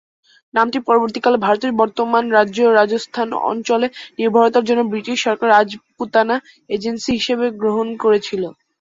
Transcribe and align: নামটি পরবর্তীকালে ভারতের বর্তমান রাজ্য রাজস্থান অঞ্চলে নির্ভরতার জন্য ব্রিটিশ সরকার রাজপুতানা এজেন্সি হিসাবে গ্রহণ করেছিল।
নামটি 0.53 0.77
পরবর্তীকালে 0.87 1.37
ভারতের 1.45 1.71
বর্তমান 1.81 2.23
রাজ্য 2.37 2.57
রাজস্থান 2.71 3.29
অঞ্চলে 3.49 3.87
নির্ভরতার 4.19 4.67
জন্য 4.69 4.81
ব্রিটিশ 4.91 5.17
সরকার 5.21 5.47
রাজপুতানা 5.49 6.35
এজেন্সি 6.69 7.11
হিসাবে 7.17 7.45
গ্রহণ 7.61 7.87
করেছিল। 8.03 8.43